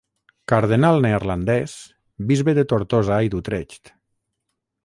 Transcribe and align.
Cardenal 0.51 0.97
neerlandès, 1.05 1.77
bisbe 2.31 2.57
de 2.61 2.65
Tortosa 2.73 3.21
i 3.29 3.33
d'Utrecht. 3.35 3.97